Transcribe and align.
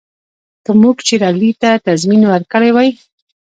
که 0.63 0.71
موږ 0.81 0.95
شېر 1.07 1.21
علي 1.29 1.51
ته 1.61 1.69
تضمین 1.85 2.21
ورکړی 2.27 2.69
وای. 2.73 2.89